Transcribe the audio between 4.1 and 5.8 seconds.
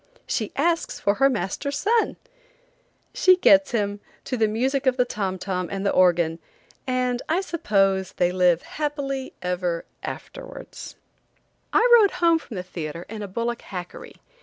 to the music of the tom tom